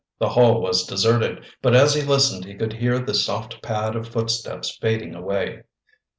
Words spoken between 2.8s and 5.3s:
the soft pad of footsteps fading